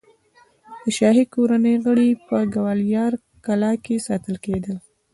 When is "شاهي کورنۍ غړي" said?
0.97-2.09